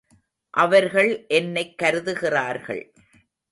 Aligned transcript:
அவர்கள் 0.49 1.25
என்னைக் 1.27 1.77
கருதுகிறார்கள். 1.77 2.93